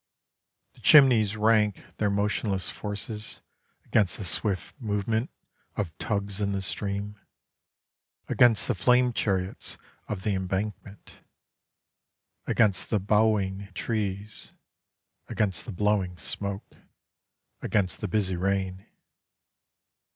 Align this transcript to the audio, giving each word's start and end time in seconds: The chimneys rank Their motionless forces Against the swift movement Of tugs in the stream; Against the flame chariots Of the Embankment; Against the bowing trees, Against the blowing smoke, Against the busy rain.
The 0.73 0.79
chimneys 0.81 1.37
rank 1.37 1.79
Their 1.97 2.09
motionless 2.09 2.69
forces 2.69 3.43
Against 3.85 4.17
the 4.17 4.25
swift 4.25 4.73
movement 4.81 5.29
Of 5.75 5.95
tugs 5.99 6.41
in 6.41 6.53
the 6.53 6.63
stream; 6.63 7.19
Against 8.27 8.67
the 8.67 8.73
flame 8.73 9.13
chariots 9.13 9.77
Of 10.07 10.23
the 10.23 10.33
Embankment; 10.33 11.17
Against 12.47 12.89
the 12.89 12.99
bowing 12.99 13.67
trees, 13.75 14.53
Against 15.27 15.67
the 15.67 15.71
blowing 15.71 16.17
smoke, 16.17 16.77
Against 17.61 18.01
the 18.01 18.07
busy 18.07 18.35
rain. 18.35 18.87